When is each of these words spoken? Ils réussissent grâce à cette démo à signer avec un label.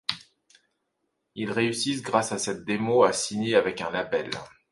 Ils 1.35 1.51
réussissent 1.51 2.01
grâce 2.01 2.31
à 2.31 2.39
cette 2.39 2.65
démo 2.65 3.03
à 3.03 3.13
signer 3.13 3.53
avec 3.55 3.81
un 3.81 3.91
label. 3.91 4.31